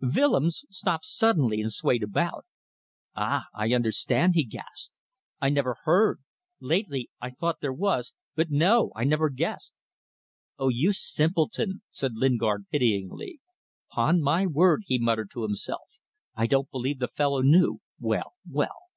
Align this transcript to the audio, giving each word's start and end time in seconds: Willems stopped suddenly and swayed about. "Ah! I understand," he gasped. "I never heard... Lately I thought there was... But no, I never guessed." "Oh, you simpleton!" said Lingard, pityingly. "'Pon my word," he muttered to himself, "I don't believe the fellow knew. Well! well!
Willems 0.00 0.64
stopped 0.70 1.06
suddenly 1.06 1.60
and 1.60 1.72
swayed 1.72 2.04
about. 2.04 2.46
"Ah! 3.16 3.46
I 3.52 3.72
understand," 3.74 4.34
he 4.36 4.44
gasped. 4.44 4.96
"I 5.40 5.48
never 5.48 5.74
heard... 5.82 6.20
Lately 6.60 7.10
I 7.20 7.30
thought 7.30 7.56
there 7.60 7.72
was... 7.72 8.14
But 8.36 8.48
no, 8.48 8.92
I 8.94 9.02
never 9.02 9.28
guessed." 9.28 9.74
"Oh, 10.56 10.68
you 10.68 10.92
simpleton!" 10.92 11.82
said 11.90 12.12
Lingard, 12.14 12.66
pityingly. 12.70 13.40
"'Pon 13.90 14.22
my 14.22 14.46
word," 14.46 14.84
he 14.86 15.00
muttered 15.00 15.30
to 15.32 15.42
himself, 15.42 15.98
"I 16.36 16.46
don't 16.46 16.70
believe 16.70 17.00
the 17.00 17.08
fellow 17.08 17.40
knew. 17.42 17.80
Well! 17.98 18.34
well! 18.48 18.76